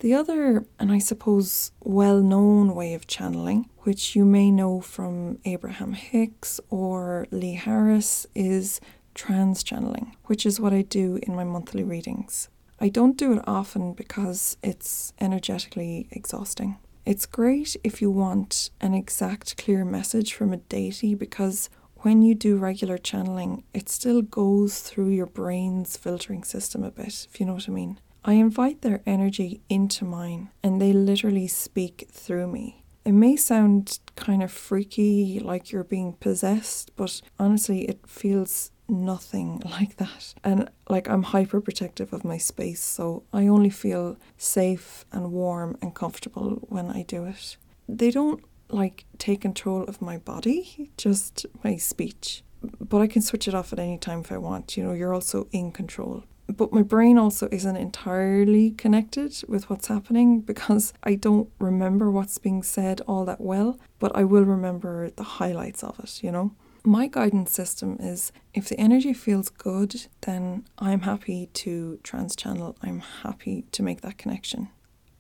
The 0.01 0.13
other, 0.13 0.67
and 0.79 0.93
I 0.93 0.99
suppose 0.99 1.73
well 1.81 2.21
known 2.21 2.75
way 2.75 2.93
of 2.93 3.07
channeling, 3.07 3.71
which 3.81 4.15
you 4.15 4.27
may 4.27 4.51
know 4.51 4.83
from 4.83 5.39
Abraham 5.47 5.95
Hicks 5.95 6.61
or 6.69 7.27
Lee 7.31 7.55
Harris, 7.55 8.27
is 8.35 8.81
trance 9.15 9.63
channeling, 9.63 10.15
which 10.27 10.45
is 10.45 10.61
what 10.61 10.75
I 10.75 10.83
do 10.83 11.19
in 11.23 11.35
my 11.35 11.45
monthly 11.45 11.83
readings. 11.83 12.51
I 12.79 12.89
don't 12.89 13.17
do 13.17 13.33
it 13.33 13.43
often 13.47 13.95
because 13.95 14.57
it's 14.63 15.13
energetically 15.21 16.09
exhausting. 16.11 16.77
It's 17.07 17.25
great 17.25 17.77
if 17.85 18.03
you 18.03 18.11
want 18.11 18.71
an 18.81 18.93
exact, 18.93 19.57
clear 19.57 19.85
message 19.85 20.35
from 20.35 20.53
a 20.53 20.59
deity 20.59 21.15
because 21.15 21.71
when 21.99 22.21
you 22.23 22.35
do 22.35 22.57
regular 22.57 22.99
channeling, 22.99 23.65
it 23.73 23.89
still 23.89 24.23
goes 24.23 24.81
through 24.81 25.09
your 25.09 25.27
brain's 25.27 25.97
filtering 25.97 26.45
system 26.45 26.85
a 26.85 26.91
bit, 26.91 27.27
if 27.31 27.41
you 27.41 27.47
know 27.47 27.55
what 27.55 27.69
I 27.69 27.73
mean. 27.73 28.01
I 28.25 28.35
invite 28.35 28.83
their 28.83 29.03
energy 29.07 29.61
into 29.69 30.05
mine 30.05 30.51
and 30.63 30.81
they 30.81 30.93
literally 30.93 31.47
speak 31.47 32.09
through 32.11 32.49
me. 32.49 32.83
It 33.05 33.13
may 33.13 33.37
sound 33.37 34.01
kind 34.17 34.43
of 34.43 34.51
freaky, 34.51 35.39
like 35.39 35.71
you're 35.71 35.85
being 35.85 36.15
possessed, 36.15 36.91
but 36.97 37.23
honestly, 37.39 37.83
it 37.83 38.01
feels 38.05 38.73
nothing 38.89 39.63
like 39.71 39.97
that. 39.97 40.35
And 40.45 40.71
like 40.89 41.09
I'm 41.09 41.23
hyper 41.23 41.61
protective 41.61 42.13
of 42.13 42.25
my 42.25 42.39
space, 42.39 42.83
so 42.83 43.25
I 43.33 43.47
only 43.47 43.71
feel 43.71 44.17
safe 44.37 45.05
and 45.13 45.33
warm 45.33 45.77
and 45.83 45.95
comfortable 45.95 46.59
when 46.69 46.91
I 46.91 47.03
do 47.03 47.25
it. 47.25 47.57
They 47.89 48.11
don't 48.11 48.43
like 48.69 49.05
take 49.19 49.43
control 49.43 49.85
of 49.85 50.03
my 50.03 50.19
body, 50.19 50.91
just 50.97 51.47
my 51.63 51.77
speech. 51.77 52.43
But 52.81 53.01
I 53.01 53.07
can 53.07 53.23
switch 53.23 53.47
it 53.47 53.55
off 53.55 53.73
at 53.73 53.79
any 53.79 53.99
time 53.99 54.21
if 54.21 54.33
I 54.33 54.39
want. 54.39 54.77
You 54.77 54.85
know, 54.85 54.93
you're 54.93 55.15
also 55.15 55.47
in 55.53 55.73
control. 55.73 56.25
But 56.49 56.73
my 56.73 56.83
brain 56.83 57.19
also 57.19 57.49
isn't 57.51 57.77
entirely 57.77 58.71
connected 58.71 59.43
with 59.49 59.69
what's 59.69 59.89
happening 59.89 60.41
because 60.53 60.93
I 61.03 61.15
don't 61.17 61.51
remember 61.59 62.11
what's 62.11 62.39
being 62.39 62.63
said 62.63 63.01
all 63.07 63.25
that 63.25 63.41
well, 63.41 63.79
but 63.99 64.15
I 64.17 64.25
will 64.25 64.45
remember 64.45 65.11
the 65.11 65.25
highlights 65.25 65.83
of 65.83 65.99
it, 66.01 66.23
you 66.23 66.31
know? 66.31 66.53
My 66.87 67.09
guidance 67.09 67.53
system 67.53 67.97
is 68.01 68.31
if 68.55 68.69
the 68.69 68.79
energy 68.79 69.13
feels 69.13 69.49
good, 69.49 70.07
then 70.23 70.65
I'm 70.79 71.01
happy 71.01 71.51
to 71.55 71.99
trance 72.05 72.37
channel. 72.37 72.77
I'm 72.81 73.01
happy 73.01 73.65
to 73.73 73.83
make 73.83 74.03
that 74.03 74.19
connection. 74.19 74.69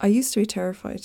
I 0.00 0.06
used 0.06 0.32
to 0.34 0.40
be 0.40 0.46
terrified 0.46 1.02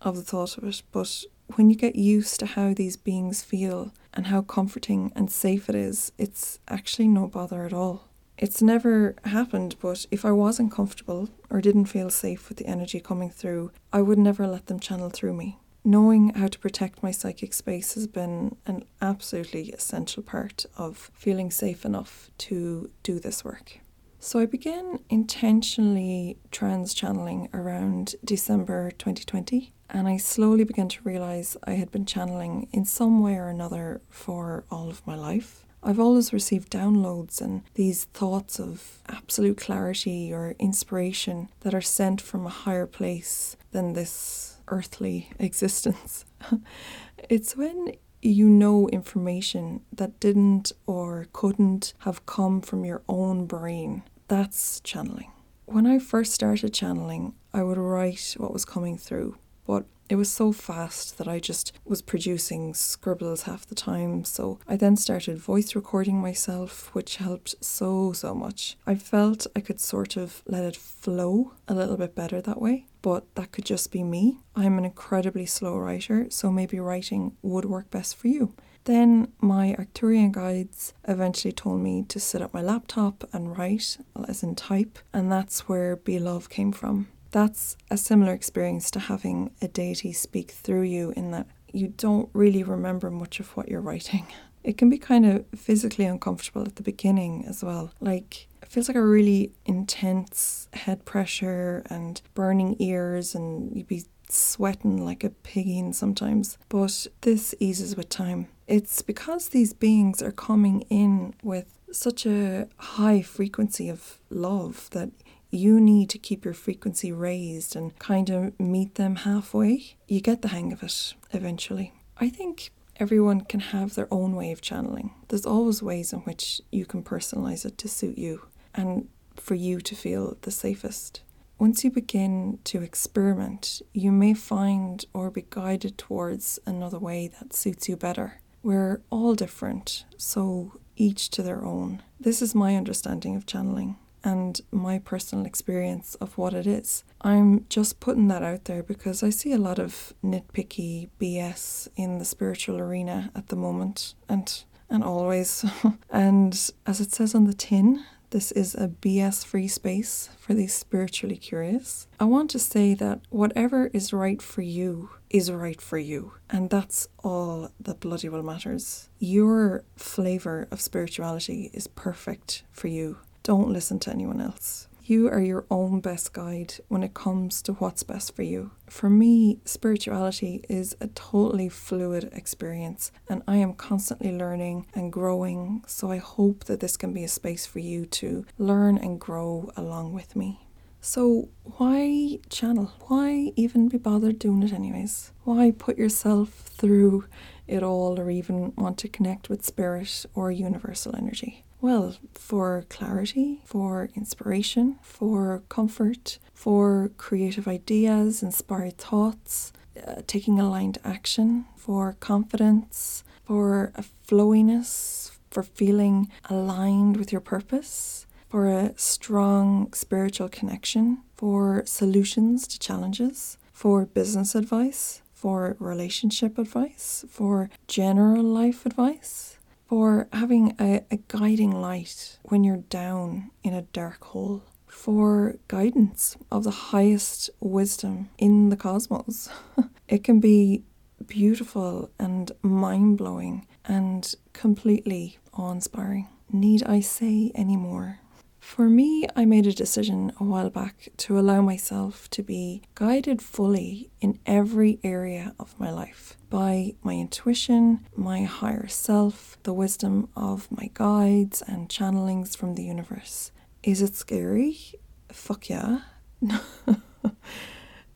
of 0.00 0.16
the 0.16 0.22
thought 0.22 0.56
of 0.56 0.64
it, 0.64 0.82
but 0.92 1.24
when 1.56 1.68
you 1.68 1.76
get 1.76 1.96
used 1.96 2.38
to 2.40 2.46
how 2.46 2.72
these 2.72 2.96
beings 2.96 3.42
feel 3.42 3.92
and 4.12 4.28
how 4.28 4.42
comforting 4.42 5.12
and 5.16 5.30
safe 5.30 5.68
it 5.68 5.74
is, 5.74 6.12
it's 6.16 6.60
actually 6.68 7.08
no 7.08 7.26
bother 7.26 7.64
at 7.64 7.72
all. 7.72 8.08
It's 8.38 8.62
never 8.62 9.16
happened, 9.24 9.76
but 9.80 10.06
if 10.10 10.24
I 10.24 10.32
wasn't 10.32 10.72
comfortable 10.72 11.28
or 11.50 11.60
didn't 11.60 11.86
feel 11.86 12.10
safe 12.10 12.48
with 12.48 12.58
the 12.58 12.66
energy 12.66 13.00
coming 13.00 13.30
through, 13.30 13.72
I 13.92 14.02
would 14.02 14.18
never 14.18 14.46
let 14.46 14.66
them 14.66 14.80
channel 14.80 15.10
through 15.10 15.34
me 15.34 15.58
knowing 15.84 16.30
how 16.30 16.48
to 16.48 16.58
protect 16.58 17.02
my 17.02 17.10
psychic 17.10 17.52
space 17.52 17.94
has 17.94 18.06
been 18.06 18.56
an 18.66 18.84
absolutely 19.02 19.70
essential 19.70 20.22
part 20.22 20.64
of 20.76 21.10
feeling 21.14 21.50
safe 21.50 21.84
enough 21.84 22.30
to 22.38 22.90
do 23.02 23.20
this 23.20 23.44
work. 23.44 23.80
So 24.18 24.38
I 24.38 24.46
began 24.46 25.00
intentionally 25.10 26.38
trance 26.50 26.94
channeling 26.94 27.50
around 27.52 28.14
December 28.24 28.90
2020, 28.92 29.74
and 29.90 30.08
I 30.08 30.16
slowly 30.16 30.64
began 30.64 30.88
to 30.88 31.02
realize 31.04 31.58
I 31.64 31.72
had 31.72 31.90
been 31.90 32.06
channeling 32.06 32.68
in 32.72 32.86
some 32.86 33.20
way 33.20 33.36
or 33.36 33.48
another 33.48 34.00
for 34.08 34.64
all 34.70 34.88
of 34.88 35.06
my 35.06 35.14
life. 35.14 35.66
I've 35.82 36.00
always 36.00 36.32
received 36.32 36.72
downloads 36.72 37.42
and 37.42 37.64
these 37.74 38.04
thoughts 38.04 38.58
of 38.58 39.02
absolute 39.06 39.58
clarity 39.58 40.32
or 40.32 40.56
inspiration 40.58 41.50
that 41.60 41.74
are 41.74 41.82
sent 41.82 42.22
from 42.22 42.46
a 42.46 42.50
higher 42.64 42.86
place 42.86 43.58
than 43.72 43.92
this 43.92 44.53
earthly 44.68 45.30
existence. 45.38 46.24
it's 47.28 47.56
when 47.56 47.92
you 48.22 48.48
know 48.48 48.88
information 48.88 49.82
that 49.92 50.18
didn't 50.18 50.72
or 50.86 51.26
couldn't 51.32 51.92
have 52.00 52.24
come 52.26 52.60
from 52.60 52.84
your 52.84 53.02
own 53.08 53.46
brain. 53.46 54.02
That's 54.28 54.80
channeling. 54.80 55.30
When 55.66 55.86
I 55.86 55.98
first 55.98 56.32
started 56.32 56.72
channeling, 56.72 57.34
I 57.52 57.62
would 57.62 57.78
write 57.78 58.34
what 58.38 58.52
was 58.52 58.64
coming 58.64 58.96
through, 58.98 59.36
but 59.66 59.84
it 60.08 60.16
was 60.16 60.30
so 60.30 60.52
fast 60.52 61.16
that 61.18 61.28
I 61.28 61.38
just 61.38 61.72
was 61.84 62.02
producing 62.02 62.74
scribbles 62.74 63.42
half 63.42 63.66
the 63.66 63.74
time. 63.74 64.24
So 64.24 64.58
I 64.68 64.76
then 64.76 64.96
started 64.96 65.38
voice 65.38 65.74
recording 65.74 66.20
myself, 66.20 66.94
which 66.94 67.16
helped 67.16 67.54
so, 67.64 68.12
so 68.12 68.34
much. 68.34 68.76
I 68.86 68.94
felt 68.96 69.46
I 69.56 69.60
could 69.60 69.80
sort 69.80 70.16
of 70.16 70.42
let 70.46 70.64
it 70.64 70.76
flow 70.76 71.52
a 71.66 71.74
little 71.74 71.96
bit 71.96 72.14
better 72.14 72.42
that 72.42 72.60
way, 72.60 72.86
but 73.04 73.34
that 73.34 73.52
could 73.52 73.66
just 73.66 73.92
be 73.92 74.02
me. 74.02 74.38
I'm 74.56 74.78
an 74.78 74.86
incredibly 74.86 75.44
slow 75.44 75.76
writer, 75.76 76.26
so 76.30 76.50
maybe 76.50 76.80
writing 76.80 77.36
would 77.42 77.66
work 77.66 77.90
best 77.90 78.16
for 78.16 78.28
you. 78.28 78.54
Then 78.84 79.30
my 79.42 79.76
Arcturian 79.78 80.32
guides 80.32 80.94
eventually 81.06 81.52
told 81.52 81.82
me 81.82 82.04
to 82.08 82.18
sit 82.18 82.40
at 82.40 82.54
my 82.54 82.62
laptop 82.62 83.28
and 83.30 83.58
write, 83.58 83.98
as 84.26 84.42
in 84.42 84.54
type, 84.54 84.98
and 85.12 85.30
that's 85.30 85.68
where 85.68 85.96
Be 85.96 86.18
Love 86.18 86.48
came 86.48 86.72
from. 86.72 87.08
That's 87.30 87.76
a 87.90 87.98
similar 87.98 88.32
experience 88.32 88.90
to 88.92 89.00
having 89.00 89.50
a 89.60 89.68
deity 89.68 90.14
speak 90.14 90.52
through 90.52 90.84
you 90.84 91.12
in 91.14 91.30
that 91.32 91.46
you 91.74 91.88
don't 91.88 92.30
really 92.32 92.62
remember 92.62 93.10
much 93.10 93.38
of 93.38 93.54
what 93.54 93.68
you're 93.68 93.82
writing. 93.82 94.26
It 94.62 94.78
can 94.78 94.88
be 94.88 94.96
kind 94.96 95.26
of 95.26 95.44
physically 95.54 96.06
uncomfortable 96.06 96.62
at 96.62 96.76
the 96.76 96.82
beginning 96.82 97.44
as 97.46 97.62
well. 97.62 97.92
Like 98.00 98.48
feels 98.74 98.88
like 98.88 98.96
a 98.96 99.06
really 99.06 99.52
intense 99.64 100.68
head 100.72 101.04
pressure 101.04 101.84
and 101.88 102.20
burning 102.34 102.74
ears, 102.80 103.32
and 103.32 103.74
you'd 103.74 103.86
be 103.86 104.02
sweating 104.28 105.04
like 105.04 105.22
a 105.22 105.30
pig 105.30 105.94
sometimes. 105.94 106.58
But 106.68 107.06
this 107.20 107.54
eases 107.60 107.96
with 107.96 108.08
time. 108.08 108.48
It's 108.66 109.00
because 109.00 109.50
these 109.50 109.72
beings 109.72 110.20
are 110.20 110.32
coming 110.32 110.80
in 110.90 111.34
with 111.40 111.78
such 111.92 112.26
a 112.26 112.68
high 112.78 113.22
frequency 113.22 113.88
of 113.88 114.18
love 114.28 114.90
that 114.90 115.10
you 115.50 115.80
need 115.80 116.10
to 116.10 116.18
keep 116.18 116.44
your 116.44 116.54
frequency 116.54 117.12
raised 117.12 117.76
and 117.76 117.96
kind 118.00 118.28
of 118.28 118.58
meet 118.58 118.96
them 118.96 119.16
halfway. 119.16 119.94
You 120.08 120.20
get 120.20 120.42
the 120.42 120.48
hang 120.48 120.72
of 120.72 120.82
it 120.82 121.14
eventually. 121.30 121.92
I 122.18 122.28
think 122.28 122.72
everyone 122.96 123.42
can 123.42 123.60
have 123.60 123.94
their 123.94 124.08
own 124.12 124.34
way 124.34 124.50
of 124.50 124.60
channeling. 124.60 125.14
There's 125.28 125.46
always 125.46 125.80
ways 125.80 126.12
in 126.12 126.20
which 126.20 126.60
you 126.72 126.84
can 126.86 127.04
personalize 127.04 127.64
it 127.64 127.78
to 127.78 127.88
suit 127.88 128.18
you 128.18 128.48
and 128.74 129.08
for 129.36 129.54
you 129.54 129.80
to 129.80 129.94
feel 129.94 130.36
the 130.42 130.50
safest. 130.50 131.22
Once 131.58 131.84
you 131.84 131.90
begin 131.90 132.58
to 132.64 132.82
experiment, 132.82 133.80
you 133.92 134.10
may 134.10 134.34
find 134.34 135.04
or 135.14 135.30
be 135.30 135.44
guided 135.48 135.96
towards 135.96 136.58
another 136.66 136.98
way 136.98 137.28
that 137.28 137.52
suits 137.52 137.88
you 137.88 137.96
better. 137.96 138.40
We're 138.62 139.02
all 139.10 139.34
different, 139.34 140.04
so 140.16 140.78
each 140.96 141.30
to 141.30 141.42
their 141.42 141.64
own. 141.64 142.02
This 142.18 142.42
is 142.42 142.54
my 142.54 142.76
understanding 142.76 143.36
of 143.36 143.46
channeling 143.46 143.96
and 144.24 144.60
my 144.72 144.98
personal 144.98 145.44
experience 145.44 146.14
of 146.16 146.38
what 146.38 146.54
it 146.54 146.66
is. 146.66 147.04
I'm 147.20 147.66
just 147.68 148.00
putting 148.00 148.28
that 148.28 148.42
out 148.42 148.64
there 148.64 148.82
because 148.82 149.22
I 149.22 149.30
see 149.30 149.52
a 149.52 149.58
lot 149.58 149.78
of 149.78 150.14
nitpicky 150.24 151.10
BS 151.20 151.88
in 151.94 152.18
the 152.18 152.24
spiritual 152.24 152.78
arena 152.78 153.30
at 153.34 153.48
the 153.48 153.56
moment 153.56 154.14
and 154.28 154.64
and 154.90 155.02
always. 155.02 155.64
and 156.10 156.70
as 156.86 157.00
it 157.00 157.12
says 157.12 157.34
on 157.34 157.44
the 157.44 157.54
tin, 157.54 158.04
this 158.34 158.50
is 158.50 158.74
a 158.74 158.88
BS 158.88 159.46
free 159.46 159.68
space 159.68 160.28
for 160.40 160.54
the 160.54 160.66
spiritually 160.66 161.36
curious. 161.36 162.08
I 162.18 162.24
want 162.24 162.50
to 162.50 162.58
say 162.58 162.92
that 162.94 163.20
whatever 163.30 163.92
is 163.92 164.12
right 164.12 164.42
for 164.42 164.60
you 164.60 165.10
is 165.30 165.52
right 165.52 165.80
for 165.80 165.98
you. 165.98 166.32
And 166.50 166.68
that's 166.68 167.06
all 167.22 167.68
that 167.78 168.00
bloody 168.00 168.28
well 168.28 168.42
matters. 168.42 169.08
Your 169.20 169.84
flavour 169.94 170.66
of 170.72 170.80
spirituality 170.80 171.70
is 171.72 171.86
perfect 171.86 172.64
for 172.72 172.88
you. 172.88 173.18
Don't 173.44 173.70
listen 173.70 174.00
to 174.00 174.10
anyone 174.10 174.40
else. 174.40 174.88
You 175.06 175.28
are 175.28 175.42
your 175.42 175.66
own 175.70 176.00
best 176.00 176.32
guide 176.32 176.76
when 176.88 177.02
it 177.02 177.12
comes 177.12 177.60
to 177.62 177.74
what's 177.74 178.02
best 178.02 178.34
for 178.34 178.42
you. 178.42 178.70
For 178.88 179.10
me, 179.10 179.60
spirituality 179.66 180.64
is 180.66 180.96
a 180.98 181.08
totally 181.08 181.68
fluid 181.68 182.30
experience, 182.32 183.12
and 183.28 183.42
I 183.46 183.56
am 183.56 183.74
constantly 183.74 184.32
learning 184.32 184.86
and 184.94 185.12
growing. 185.12 185.84
So 185.86 186.10
I 186.10 186.16
hope 186.16 186.64
that 186.64 186.80
this 186.80 186.96
can 186.96 187.12
be 187.12 187.22
a 187.22 187.28
space 187.28 187.66
for 187.66 187.80
you 187.80 188.06
to 188.06 188.46
learn 188.56 188.96
and 188.96 189.20
grow 189.20 189.70
along 189.76 190.14
with 190.14 190.34
me. 190.34 190.66
So, 191.02 191.50
why 191.64 192.38
channel? 192.48 192.90
Why 193.08 193.52
even 193.56 193.88
be 193.90 193.98
bothered 193.98 194.38
doing 194.38 194.62
it, 194.62 194.72
anyways? 194.72 195.32
Why 195.42 195.70
put 195.70 195.98
yourself 195.98 196.48
through 196.48 197.26
it 197.66 197.82
all 197.82 198.18
or 198.18 198.30
even 198.30 198.72
want 198.74 198.96
to 199.00 199.08
connect 199.08 199.50
with 199.50 199.66
spirit 199.66 200.24
or 200.34 200.50
universal 200.50 201.14
energy? 201.14 201.66
Well, 201.84 202.16
for 202.32 202.86
clarity, 202.88 203.60
for 203.66 204.08
inspiration, 204.14 204.98
for 205.02 205.64
comfort, 205.68 206.38
for 206.54 207.10
creative 207.18 207.68
ideas, 207.68 208.42
inspired 208.42 208.96
thoughts, 208.96 209.70
uh, 209.94 210.22
taking 210.26 210.58
aligned 210.58 210.96
action, 211.04 211.66
for 211.76 212.16
confidence, 212.20 213.22
for 213.44 213.92
a 213.96 214.04
flowiness, 214.26 215.32
for 215.50 215.62
feeling 215.62 216.30
aligned 216.48 217.18
with 217.18 217.30
your 217.32 217.42
purpose, 217.42 218.24
for 218.48 218.66
a 218.66 218.94
strong 218.96 219.92
spiritual 219.92 220.48
connection, 220.48 221.18
for 221.36 221.82
solutions 221.84 222.66
to 222.68 222.78
challenges, 222.78 223.58
for 223.72 224.06
business 224.06 224.54
advice, 224.54 225.20
for 225.34 225.76
relationship 225.78 226.56
advice, 226.56 227.26
for 227.28 227.68
general 227.88 228.42
life 228.42 228.86
advice 228.86 229.58
for 229.86 230.28
having 230.32 230.74
a, 230.80 231.04
a 231.10 231.18
guiding 231.28 231.70
light 231.70 232.38
when 232.44 232.64
you're 232.64 232.78
down 232.78 233.50
in 233.62 233.74
a 233.74 233.82
dark 233.82 234.24
hole, 234.24 234.62
for 234.86 235.56
guidance 235.68 236.36
of 236.50 236.64
the 236.64 236.70
highest 236.70 237.50
wisdom 237.60 238.30
in 238.38 238.70
the 238.70 238.76
cosmos. 238.76 239.48
it 240.08 240.22
can 240.24 240.40
be 240.40 240.84
beautiful 241.26 242.10
and 242.18 242.52
mind 242.62 243.18
blowing 243.18 243.66
and 243.84 244.34
completely 244.52 245.38
awe 245.52 245.72
inspiring. 245.72 246.28
Need 246.50 246.84
I 246.84 247.00
say 247.00 247.50
any 247.54 247.76
more? 247.76 248.20
For 248.64 248.88
me, 248.88 249.24
I 249.36 249.44
made 249.44 249.68
a 249.68 249.72
decision 249.72 250.32
a 250.40 250.42
while 250.42 250.68
back 250.68 251.10
to 251.18 251.38
allow 251.38 251.60
myself 251.60 252.28
to 252.30 252.42
be 252.42 252.82
guided 252.96 253.40
fully 253.40 254.10
in 254.20 254.40
every 254.46 254.98
area 255.04 255.54
of 255.60 255.78
my 255.78 255.92
life 255.92 256.36
by 256.50 256.94
my 257.02 257.12
intuition, 257.12 258.04
my 258.16 258.42
higher 258.42 258.88
self, 258.88 259.58
the 259.62 259.72
wisdom 259.72 260.28
of 260.34 260.72
my 260.72 260.90
guides 260.92 261.62
and 261.68 261.88
channelings 261.88 262.56
from 262.56 262.74
the 262.74 262.82
universe. 262.82 263.52
Is 263.84 264.02
it 264.02 264.16
scary? 264.16 264.94
Fuck 265.30 265.68
yeah. 265.68 266.00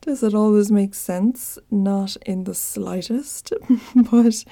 Does 0.01 0.23
it 0.23 0.33
always 0.33 0.71
make 0.71 0.93
sense? 0.93 1.57
Not 1.71 2.17
in 2.25 2.43
the 2.43 2.55
slightest, 2.55 3.53
but 4.11 4.43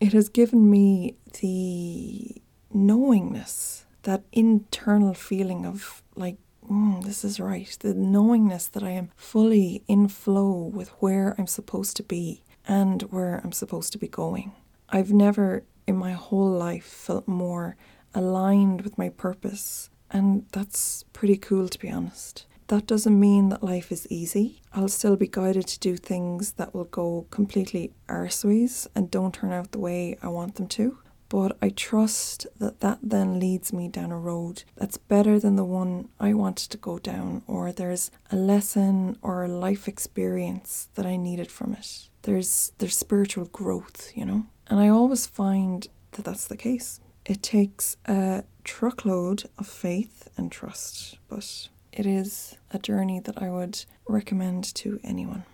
it 0.00 0.12
has 0.12 0.28
given 0.28 0.70
me 0.70 1.16
the 1.40 2.36
knowingness 2.72 3.81
that 4.02 4.24
internal 4.32 5.14
feeling 5.14 5.64
of 5.64 6.02
like, 6.14 6.36
mm, 6.68 7.02
this 7.04 7.24
is 7.24 7.40
right, 7.40 7.76
the 7.80 7.94
knowingness 7.94 8.66
that 8.68 8.82
I 8.82 8.90
am 8.90 9.10
fully 9.16 9.82
in 9.88 10.08
flow 10.08 10.52
with 10.52 10.88
where 11.00 11.34
I'm 11.38 11.46
supposed 11.46 11.96
to 11.96 12.02
be 12.02 12.42
and 12.66 13.02
where 13.02 13.40
I'm 13.42 13.52
supposed 13.52 13.92
to 13.92 13.98
be 13.98 14.08
going. 14.08 14.52
I've 14.88 15.12
never 15.12 15.64
in 15.86 15.96
my 15.96 16.12
whole 16.12 16.50
life 16.50 16.84
felt 16.84 17.26
more 17.26 17.76
aligned 18.14 18.82
with 18.82 18.98
my 18.98 19.08
purpose, 19.08 19.90
and 20.10 20.46
that's 20.52 21.04
pretty 21.12 21.36
cool 21.36 21.68
to 21.68 21.78
be 21.78 21.90
honest. 21.90 22.46
That 22.68 22.86
doesn't 22.86 23.18
mean 23.18 23.48
that 23.48 23.62
life 23.62 23.90
is 23.90 24.06
easy. 24.08 24.62
I'll 24.72 24.88
still 24.88 25.16
be 25.16 25.26
guided 25.26 25.66
to 25.66 25.78
do 25.80 25.96
things 25.96 26.52
that 26.52 26.74
will 26.74 26.84
go 26.84 27.26
completely 27.30 27.92
arseways 28.08 28.86
and 28.94 29.10
don't 29.10 29.34
turn 29.34 29.52
out 29.52 29.72
the 29.72 29.78
way 29.78 30.16
I 30.22 30.28
want 30.28 30.54
them 30.54 30.68
to 30.68 30.98
but 31.32 31.56
I 31.62 31.70
trust 31.70 32.46
that 32.58 32.80
that 32.80 32.98
then 33.02 33.40
leads 33.40 33.72
me 33.72 33.88
down 33.88 34.12
a 34.12 34.18
road 34.18 34.64
that's 34.76 34.98
better 34.98 35.40
than 35.40 35.56
the 35.56 35.64
one 35.64 36.10
I 36.20 36.34
wanted 36.34 36.68
to 36.72 36.76
go 36.76 36.98
down, 36.98 37.42
or 37.46 37.72
there's 37.72 38.10
a 38.30 38.36
lesson 38.36 39.16
or 39.22 39.42
a 39.42 39.48
life 39.48 39.88
experience 39.88 40.88
that 40.94 41.06
I 41.06 41.16
needed 41.16 41.50
from 41.50 41.72
it. 41.72 42.10
There's 42.20 42.72
there's 42.76 42.98
spiritual 42.98 43.46
growth, 43.46 44.12
you 44.14 44.26
know, 44.26 44.44
and 44.66 44.78
I 44.78 44.88
always 44.88 45.26
find 45.26 45.88
that 46.10 46.26
that's 46.26 46.46
the 46.48 46.56
case. 46.68 47.00
It 47.24 47.42
takes 47.42 47.96
a 48.04 48.44
truckload 48.62 49.44
of 49.56 49.66
faith 49.66 50.28
and 50.36 50.52
trust, 50.52 51.16
but 51.30 51.70
it 51.94 52.04
is 52.04 52.58
a 52.72 52.78
journey 52.78 53.20
that 53.20 53.40
I 53.40 53.48
would 53.48 53.86
recommend 54.06 54.64
to 54.74 55.00
anyone. 55.02 55.44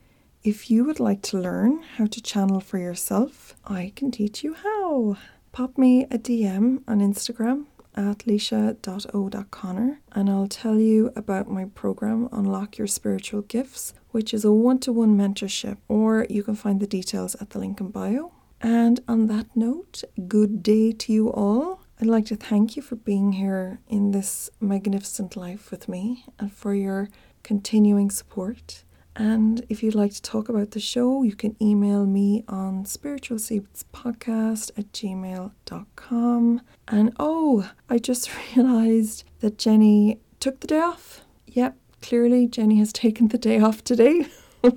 If 0.43 0.71
you 0.73 0.85
would 0.87 0.99
like 0.99 1.23
to 1.31 1.39
learn 1.39 1.85
how 1.99 2.07
to 2.07 2.21
channel 2.21 2.59
for 2.59 2.79
yourself, 2.79 3.55
I 3.65 3.93
can 3.95 4.11
teach 4.11 4.43
you 4.43 4.55
how 4.55 5.17
pop 5.59 5.77
me 5.77 6.05
a 6.05 6.19
DM 6.19 6.81
on 6.87 7.01
Instagram 7.01 7.67
at 7.97 8.19
laoise.o.connor 8.29 10.01
and 10.13 10.31
I'll 10.31 10.47
tell 10.47 10.79
you 10.79 11.11
about 11.17 11.51
my 11.51 11.65
program 11.65 12.29
Unlock 12.31 12.79
Your 12.79 12.87
Spiritual 12.87 13.43
Gifts, 13.43 13.93
which 14.13 14.33
is 14.33 14.45
a 14.45 14.53
one 14.53 14.79
to 14.79 14.93
one 14.93 15.17
mentorship, 15.19 15.79
or 15.89 16.29
you 16.31 16.45
can 16.45 16.55
find 16.55 16.79
the 16.79 16.87
details 16.87 17.35
at 17.41 17.51
the 17.51 17.59
link 17.59 17.81
in 17.81 17.89
bio. 17.89 18.31
And 18.61 19.01
on 19.09 19.27
that 19.27 19.49
note, 19.57 20.05
good 20.29 20.63
day 20.63 20.93
to 20.93 21.13
you 21.13 21.33
all. 21.33 21.81
I'd 22.01 22.07
like 22.07 22.27
to 22.27 22.37
thank 22.37 22.77
you 22.77 22.83
for 22.83 22.95
being 22.95 23.33
here 23.33 23.81
in 23.89 24.13
this 24.13 24.51
magnificent 24.61 25.35
life 25.35 25.73
with 25.73 25.89
me 25.89 26.25
and 26.39 26.53
for 26.53 26.73
your 26.73 27.09
continuing 27.43 28.13
support. 28.13 28.85
And 29.19 29.67
if 29.69 29.83
you'd 29.83 29.97
like 29.97 30.13
to 30.13 30.23
talk 30.23 30.49
about 30.49 30.71
the 30.71 30.79
show, 30.81 31.25
you 31.25 31.35
can 31.35 31.57
email 31.61 32.07
me 32.07 32.45
on 32.47 32.85
spiritualseedspodcast 32.85 34.71
at 34.79 34.93
gmail.com. 34.93 36.61
And 36.87 37.13
oh, 37.19 37.69
I 37.91 37.99
just 37.99 38.31
realized 38.57 39.25
that 39.41 39.59
Jenny 39.59 40.21
took 40.39 40.61
the 40.61 40.69
day 40.69 40.79
off. 40.79 41.23
Yep, 41.49 41.77
clearly 42.01 42.47
Jenny 42.47 42.79
has 42.79 42.93
taken 42.93 43.27
the 43.29 43.39
day 43.39 43.59
off 43.59 43.83
today. 43.83 44.29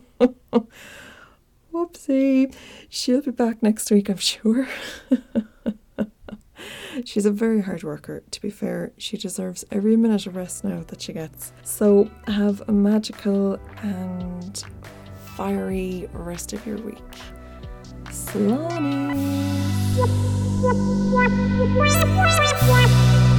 Whoopsie. 1.71 2.53
She'll 2.89 3.21
be 3.21 3.29
back 3.31 3.61
next 3.61 3.91
week, 3.91 4.09
I'm 4.09 4.17
sure. 4.17 4.67
She's 7.05 7.25
a 7.25 7.31
very 7.31 7.61
hard 7.61 7.83
worker. 7.83 8.23
To 8.31 8.41
be 8.41 8.49
fair, 8.49 8.91
she 8.97 9.17
deserves 9.17 9.65
every 9.71 9.95
minute 9.95 10.27
of 10.27 10.35
rest 10.35 10.63
now 10.63 10.83
that 10.87 11.01
she 11.01 11.13
gets. 11.13 11.53
So 11.63 12.09
have 12.27 12.61
a 12.67 12.71
magical 12.71 13.59
and 13.83 14.63
fiery 15.35 16.09
rest 16.13 16.53
of 16.53 16.65
your 16.65 16.77
week. 16.77 16.97
Salami! 18.09 19.51